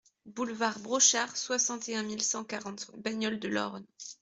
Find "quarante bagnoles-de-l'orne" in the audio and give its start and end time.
2.43-3.85